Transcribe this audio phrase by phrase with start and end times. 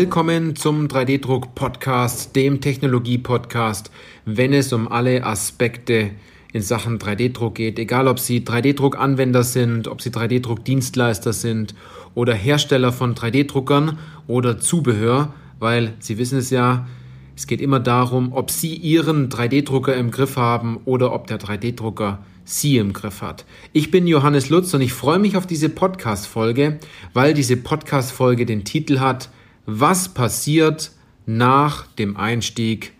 [0.00, 3.90] Willkommen zum 3D-Druck-Podcast, dem Technologie-Podcast,
[4.24, 6.10] wenn es um alle Aspekte
[6.52, 11.74] in Sachen 3D-Druck geht, egal ob Sie 3D-Druck-Anwender sind, ob Sie 3D-Druck-Dienstleister sind
[12.14, 16.86] oder Hersteller von 3D-Druckern oder Zubehör, weil Sie wissen es ja,
[17.34, 22.20] es geht immer darum, ob Sie Ihren 3D-Drucker im Griff haben oder ob der 3D-Drucker
[22.44, 23.46] Sie im Griff hat.
[23.72, 26.78] Ich bin Johannes Lutz und ich freue mich auf diese Podcast-Folge,
[27.14, 29.30] weil diese Podcast-Folge den Titel hat
[29.70, 30.92] was passiert
[31.26, 32.94] nach dem Einstieg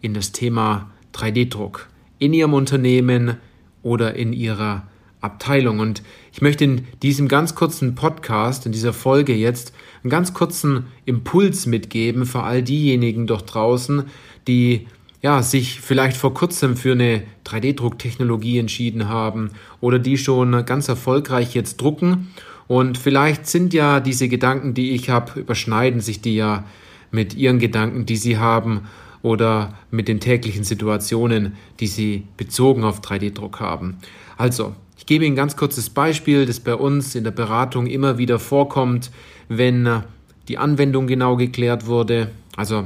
[0.00, 1.88] in das Thema 3D-Druck
[2.20, 3.38] in Ihrem Unternehmen
[3.82, 4.86] oder in Ihrer
[5.20, 5.80] Abteilung.
[5.80, 10.86] Und ich möchte in diesem ganz kurzen Podcast, in dieser Folge jetzt, einen ganz kurzen
[11.06, 14.04] Impuls mitgeben für all diejenigen dort draußen,
[14.46, 14.86] die
[15.22, 21.52] ja, sich vielleicht vor kurzem für eine 3D-Drucktechnologie entschieden haben oder die schon ganz erfolgreich
[21.56, 22.28] jetzt drucken
[22.68, 26.64] und vielleicht sind ja diese Gedanken, die ich habe, überschneiden sich die ja
[27.10, 28.82] mit ihren Gedanken, die sie haben
[29.22, 33.98] oder mit den täglichen Situationen, die sie bezogen auf 3D-Druck haben.
[34.36, 38.18] Also, ich gebe Ihnen ein ganz kurzes Beispiel, das bei uns in der Beratung immer
[38.18, 39.10] wieder vorkommt,
[39.48, 40.04] wenn
[40.46, 42.30] die Anwendung genau geklärt wurde.
[42.56, 42.84] Also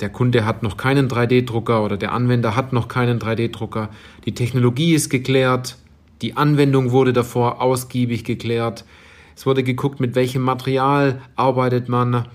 [0.00, 3.90] der Kunde hat noch keinen 3D-Drucker oder der Anwender hat noch keinen 3D-Drucker.
[4.26, 5.76] Die Technologie ist geklärt,
[6.22, 8.84] die Anwendung wurde davor ausgiebig geklärt.
[9.36, 12.28] Es wurde geguckt, mit welchem Material arbeitet man.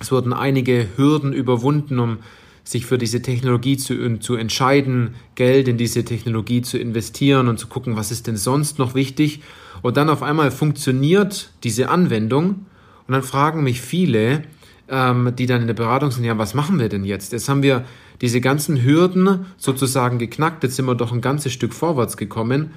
[0.00, 2.18] Es wurden einige Hürden überwunden, um
[2.64, 7.68] sich für diese Technologie zu, zu entscheiden, Geld in diese Technologie zu investieren und zu
[7.68, 9.40] gucken, was ist denn sonst noch wichtig.
[9.82, 12.66] Und dann auf einmal funktioniert diese Anwendung
[13.06, 14.42] und dann fragen mich viele,
[14.88, 17.32] ähm, die dann in der Beratung sind, ja, was machen wir denn jetzt?
[17.32, 17.84] Jetzt haben wir
[18.20, 22.70] diese ganzen Hürden sozusagen geknackt, jetzt sind wir doch ein ganzes Stück vorwärts gekommen.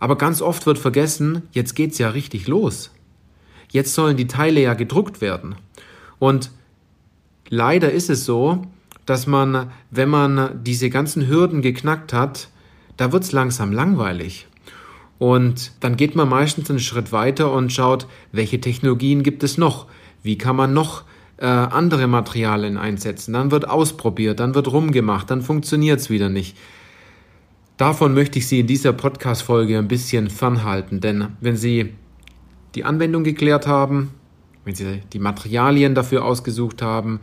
[0.00, 2.90] Aber ganz oft wird vergessen, jetzt geht's ja richtig los.
[3.70, 5.54] Jetzt sollen die Teile ja gedruckt werden.
[6.18, 6.50] Und
[7.48, 8.62] leider ist es so,
[9.06, 12.48] dass man, wenn man diese ganzen Hürden geknackt hat,
[12.96, 14.46] da wird's langsam langweilig.
[15.18, 19.86] Und dann geht man meistens einen Schritt weiter und schaut, welche Technologien gibt es noch?
[20.22, 21.04] Wie kann man noch
[21.36, 23.34] äh, andere Materialien einsetzen?
[23.34, 26.56] Dann wird ausprobiert, dann wird rumgemacht, dann funktioniert's wieder nicht.
[27.80, 31.94] Davon möchte ich Sie in dieser Podcast-Folge ein bisschen fernhalten, denn wenn Sie
[32.74, 34.10] die Anwendung geklärt haben,
[34.66, 37.20] wenn Sie die Materialien dafür ausgesucht haben,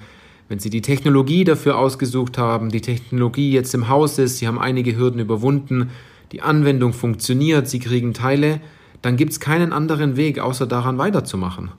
[0.49, 4.57] wenn Sie die Technologie dafür ausgesucht haben, die Technologie jetzt im Haus ist, Sie haben
[4.57, 5.91] einige Hürden überwunden,
[6.31, 8.59] die Anwendung funktioniert, Sie kriegen Teile,
[9.03, 11.69] dann gibt es keinen anderen Weg, außer daran weiterzumachen.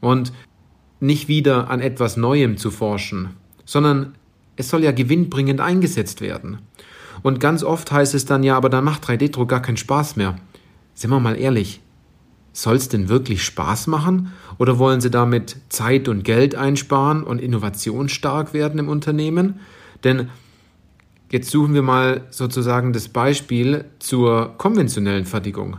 [0.00, 0.32] Und
[0.98, 3.28] nicht wieder an etwas Neuem zu forschen,
[3.64, 4.16] sondern
[4.56, 6.58] es soll ja gewinnbringend eingesetzt werden.
[7.22, 10.36] Und ganz oft heißt es dann ja, aber dann macht 3D-Druck gar keinen Spaß mehr.
[10.94, 11.80] Sind wir mal ehrlich,
[12.52, 14.32] soll es denn wirklich Spaß machen?
[14.58, 19.60] Oder wollen Sie damit Zeit und Geld einsparen und innovationsstark werden im Unternehmen?
[20.04, 20.28] Denn
[21.30, 25.78] jetzt suchen wir mal sozusagen das Beispiel zur konventionellen Fertigung.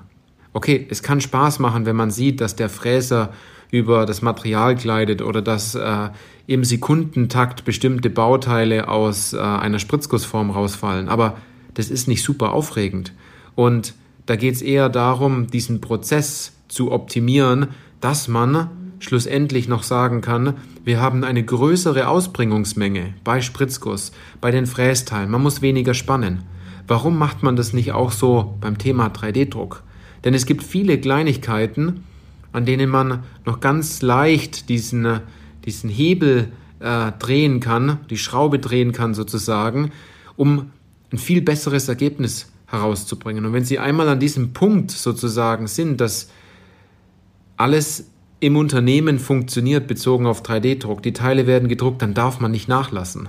[0.52, 3.32] Okay, es kann Spaß machen, wenn man sieht, dass der Fräser
[3.72, 6.10] über das Material kleidet oder dass äh,
[6.48, 11.10] im Sekundentakt bestimmte Bauteile aus äh, einer Spritzgussform rausfallen.
[11.10, 11.38] Aber
[11.74, 13.14] das ist nicht super aufregend.
[13.56, 13.94] Und
[14.26, 17.68] da geht es eher darum, diesen Prozess zu optimieren,
[18.02, 24.12] dass man schlussendlich noch sagen kann, wir haben eine größere Ausbringungsmenge bei Spritzguss,
[24.42, 26.44] bei den Frästeilen, man muss weniger spannen.
[26.88, 29.84] Warum macht man das nicht auch so beim Thema 3D-Druck?
[30.24, 32.04] Denn es gibt viele Kleinigkeiten,
[32.56, 35.20] an denen man noch ganz leicht diesen,
[35.66, 39.92] diesen Hebel äh, drehen kann, die Schraube drehen kann sozusagen,
[40.38, 40.72] um
[41.12, 43.46] ein viel besseres Ergebnis herauszubringen.
[43.46, 46.30] Und wenn Sie einmal an diesem Punkt sozusagen sind, dass
[47.58, 52.70] alles im Unternehmen funktioniert bezogen auf 3D-Druck, die Teile werden gedruckt, dann darf man nicht
[52.70, 53.28] nachlassen,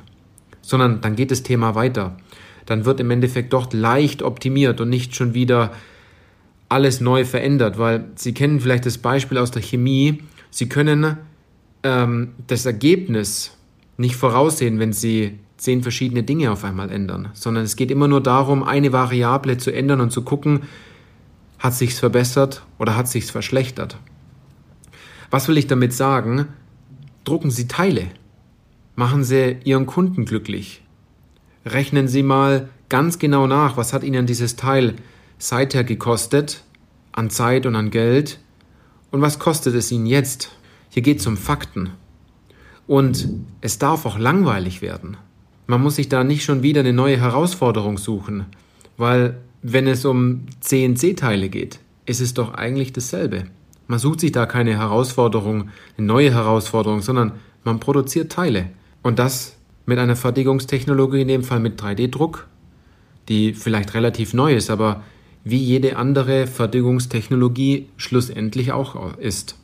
[0.62, 2.16] sondern dann geht das Thema weiter.
[2.64, 5.72] Dann wird im Endeffekt dort leicht optimiert und nicht schon wieder
[6.68, 10.22] alles neu verändert, weil Sie kennen vielleicht das Beispiel aus der Chemie.
[10.50, 11.18] Sie können
[11.82, 13.56] ähm, das Ergebnis
[13.96, 18.22] nicht voraussehen, wenn Sie zehn verschiedene Dinge auf einmal ändern, sondern es geht immer nur
[18.22, 20.64] darum, eine Variable zu ändern und zu gucken,
[21.58, 23.96] hat sich's verbessert oder hat sich's verschlechtert.
[25.30, 26.46] Was will ich damit sagen?
[27.24, 28.06] Drucken Sie Teile.
[28.94, 30.82] Machen Sie Ihren Kunden glücklich.
[31.64, 34.94] Rechnen Sie mal ganz genau nach, was hat Ihnen dieses Teil
[35.38, 36.62] seither gekostet,
[37.12, 38.38] an Zeit und an Geld,
[39.10, 40.50] und was kostet es Ihnen jetzt?
[40.90, 41.90] Hier geht es um Fakten.
[42.86, 43.28] Und
[43.60, 45.16] es darf auch langweilig werden.
[45.66, 48.46] Man muss sich da nicht schon wieder eine neue Herausforderung suchen,
[48.96, 53.46] weil wenn es um CNC-Teile geht, ist es doch eigentlich dasselbe.
[53.88, 57.32] Man sucht sich da keine Herausforderung, eine neue Herausforderung, sondern
[57.64, 58.70] Man produziert Teile.
[59.02, 59.56] Und das
[59.86, 62.46] mit einer Fertigungstechnologie, in dem Fall mit 3D-Druck,
[63.28, 65.02] die vielleicht relativ neu ist, aber
[65.46, 69.56] wie jede andere Fertigungstechnologie schlussendlich auch ist.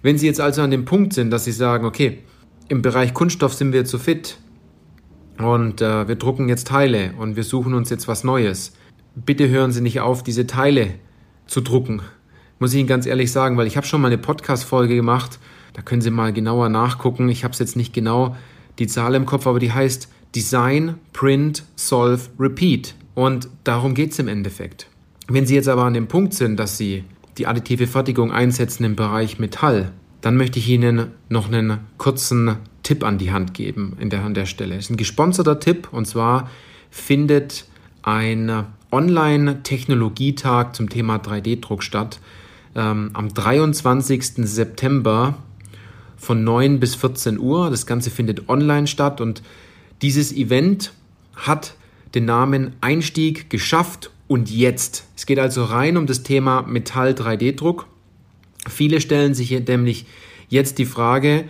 [0.00, 2.18] Wenn Sie jetzt also an dem Punkt sind, dass Sie sagen, okay,
[2.68, 4.38] im Bereich Kunststoff sind wir zu fit
[5.38, 8.74] und äh, wir drucken jetzt Teile und wir suchen uns jetzt was Neues.
[9.16, 10.94] Bitte hören Sie nicht auf, diese Teile
[11.48, 12.02] zu drucken.
[12.60, 15.40] Muss ich Ihnen ganz ehrlich sagen, weil ich habe schon mal eine Podcast-Folge gemacht,
[15.72, 17.28] da können Sie mal genauer nachgucken.
[17.28, 18.36] Ich habe es jetzt nicht genau
[18.78, 22.94] die Zahl im Kopf, aber die heißt Design, Print, Solve, Repeat.
[23.16, 24.88] Und darum geht es im Endeffekt.
[25.26, 27.02] Wenn Sie jetzt aber an dem Punkt sind, dass Sie
[27.38, 29.90] die additive Fertigung einsetzen im Bereich Metall,
[30.20, 34.34] dann möchte ich Ihnen noch einen kurzen Tipp an die Hand geben in der, an
[34.34, 34.74] der Stelle.
[34.74, 36.50] Es ist ein gesponserter Tipp und zwar
[36.90, 37.64] findet
[38.02, 42.20] ein Online-Technologietag zum Thema 3D-Druck statt
[42.74, 44.46] ähm, am 23.
[44.46, 45.38] September
[46.18, 47.70] von 9 bis 14 Uhr.
[47.70, 49.42] Das Ganze findet online statt und
[50.02, 50.92] dieses Event
[51.34, 51.76] hat
[52.16, 55.06] den Namen Einstieg geschafft und jetzt.
[55.14, 57.86] Es geht also rein um das Thema Metall 3D-Druck.
[58.68, 60.06] Viele stellen sich nämlich
[60.48, 61.44] jetzt die Frage,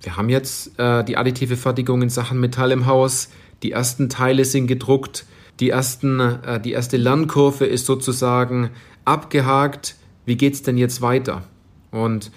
[0.00, 3.28] wir haben jetzt äh, die additive Fertigung in Sachen Metall im Haus,
[3.62, 5.26] die ersten Teile sind gedruckt,
[5.60, 8.70] die, ersten, äh, die erste Lernkurve ist sozusagen
[9.04, 9.96] abgehakt.
[10.24, 11.42] Wie geht es denn jetzt weiter?
[11.90, 12.30] Und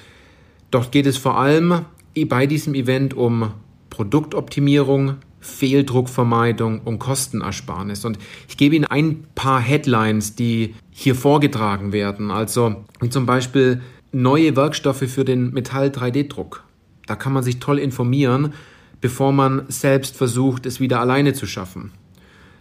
[0.71, 1.85] dort geht es vor allem
[2.27, 3.53] bei diesem Event um
[3.89, 8.06] Produktoptimierung, Fehldruckvermeidung und Kostenersparnis.
[8.06, 12.31] Und ich gebe Ihnen ein paar Headlines, die hier vorgetragen werden.
[12.31, 13.81] Also wie zum Beispiel
[14.12, 16.63] neue Werkstoffe für den Metall-3D-Druck.
[17.06, 18.53] Da kann man sich toll informieren,
[19.01, 21.92] bevor man selbst versucht, es wieder alleine zu schaffen.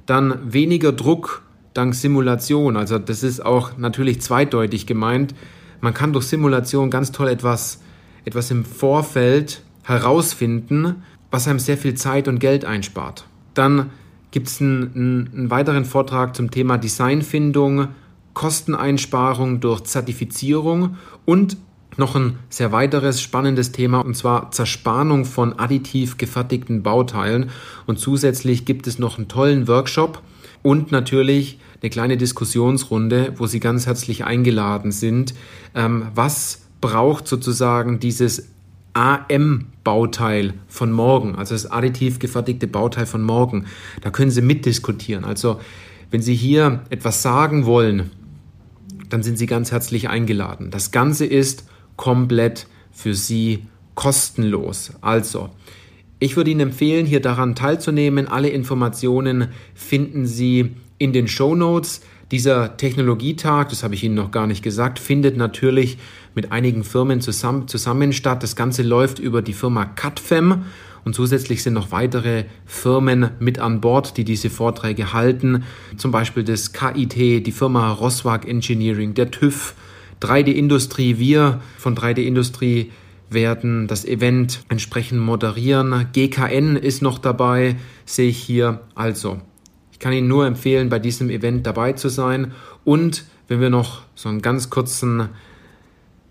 [0.06, 1.42] Dann weniger Druck
[1.74, 2.76] dank Simulation.
[2.76, 5.34] Also das ist auch natürlich zweideutig gemeint.
[5.80, 7.82] Man kann durch Simulation ganz toll etwas,
[8.24, 13.26] etwas im Vorfeld herausfinden, was einem sehr viel Zeit und Geld einspart.
[13.54, 13.90] Dann
[14.30, 17.88] gibt es einen, einen, weiteren Vortrag zum Thema Designfindung,
[18.34, 21.56] Kosteneinsparung durch Zertifizierung und
[21.96, 27.50] noch ein sehr weiteres spannendes Thema und zwar Zerspannung von additiv gefertigten Bauteilen.
[27.86, 30.22] Und zusätzlich gibt es noch einen tollen Workshop
[30.62, 35.34] und natürlich eine kleine Diskussionsrunde, wo Sie ganz herzlich eingeladen sind.
[35.74, 38.48] Ähm, was braucht sozusagen dieses
[38.98, 43.66] AM-Bauteil von morgen, also das additiv gefertigte Bauteil von morgen.
[44.00, 45.24] Da können Sie mitdiskutieren.
[45.24, 45.60] Also
[46.10, 48.10] wenn Sie hier etwas sagen wollen,
[49.08, 50.72] dann sind Sie ganz herzlich eingeladen.
[50.72, 54.92] Das Ganze ist komplett für Sie kostenlos.
[55.00, 55.50] Also,
[56.18, 58.26] ich würde Ihnen empfehlen, hier daran teilzunehmen.
[58.26, 62.00] Alle Informationen finden Sie in den Show Notes.
[62.30, 65.96] Dieser Technologietag, das habe ich Ihnen noch gar nicht gesagt, findet natürlich
[66.34, 68.42] mit einigen Firmen zusammen, zusammen statt.
[68.42, 70.64] Das Ganze läuft über die Firma CutFem
[71.04, 75.64] und zusätzlich sind noch weitere Firmen mit an Bord, die diese Vorträge halten.
[75.96, 79.74] Zum Beispiel das KIT, die Firma Roswag Engineering, der TÜV,
[80.20, 81.18] 3D Industrie.
[81.18, 82.92] Wir von 3D Industrie
[83.30, 86.08] werden das Event entsprechend moderieren.
[86.12, 88.82] GKN ist noch dabei, sehe ich hier.
[88.94, 89.40] Also,
[89.98, 92.52] ich kann Ihnen nur empfehlen, bei diesem Event dabei zu sein.
[92.84, 95.28] Und wenn wir noch so einen ganz kurzen,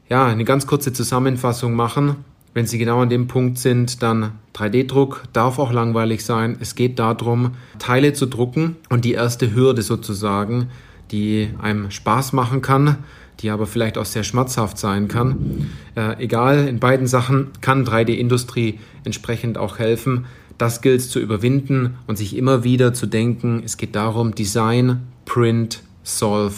[0.07, 2.15] ja, eine ganz kurze Zusammenfassung machen,
[2.53, 6.55] wenn Sie genau an dem Punkt sind, dann 3D-Druck darf auch langweilig sein.
[6.61, 10.69] Es geht darum, Teile zu drucken und die erste Hürde sozusagen,
[11.11, 12.99] die einem Spaß machen kann,
[13.41, 15.71] die aber vielleicht auch sehr schmerzhaft sein kann.
[15.95, 20.25] Äh, egal, in beiden Sachen kann 3D-Industrie entsprechend auch helfen.
[20.57, 25.01] Das gilt es zu überwinden und sich immer wieder zu denken, es geht darum, Design,
[25.25, 26.55] Print, Solve,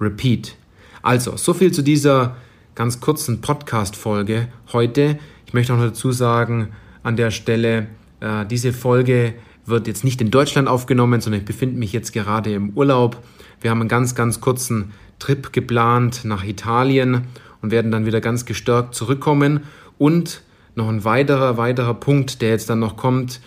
[0.00, 0.56] Repeat.
[1.02, 2.36] Also, so viel zu dieser
[2.74, 5.18] ganz kurzen Podcast-Folge heute.
[5.46, 6.68] Ich möchte auch noch dazu sagen,
[7.02, 7.86] an der Stelle,
[8.20, 9.34] äh, diese Folge
[9.64, 13.22] wird jetzt nicht in Deutschland aufgenommen, sondern ich befinde mich jetzt gerade im Urlaub.
[13.60, 17.26] Wir haben einen ganz, ganz kurzen Trip geplant nach Italien
[17.62, 19.60] und werden dann wieder ganz gestärkt zurückkommen
[19.98, 20.42] und
[20.74, 23.40] noch ein weiterer, weiterer Punkt, der jetzt dann noch kommt.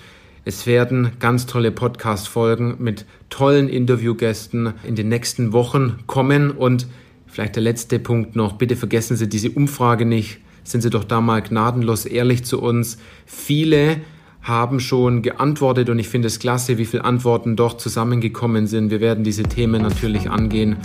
[0.46, 6.52] Es werden ganz tolle Podcast-Folgen mit tollen Interviewgästen in den nächsten Wochen kommen.
[6.52, 6.88] Und
[7.28, 8.54] vielleicht der letzte Punkt noch.
[8.54, 10.40] Bitte vergessen Sie diese Umfrage nicht.
[10.64, 12.98] Sind Sie doch da mal gnadenlos ehrlich zu uns.
[13.26, 14.02] Viele
[14.42, 18.92] haben schon geantwortet und ich finde es klasse, wie viele Antworten doch zusammengekommen sind.
[18.92, 20.76] Wir werden diese Themen natürlich angehen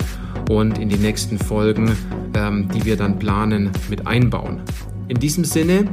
[0.49, 1.97] und in die nächsten Folgen,
[2.35, 4.61] ähm, die wir dann planen, mit einbauen.
[5.09, 5.87] In diesem Sinne,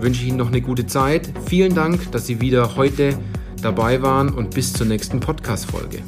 [0.00, 1.30] wünsche ich Ihnen noch eine gute Zeit.
[1.46, 3.18] Vielen Dank, dass Sie wieder heute
[3.62, 6.02] dabei waren und bis zur nächsten Podcast-Folge.